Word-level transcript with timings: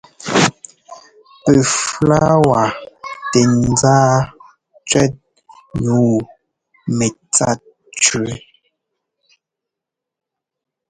Pɛ 1.43 1.53
flɔ̌wa 1.75 2.61
tɛŋzá 3.31 3.95
cʉ́ɛt 4.89 5.13
nǔu 5.83 6.09
mɛtsa 6.97 7.49
tʉ. 8.03 8.11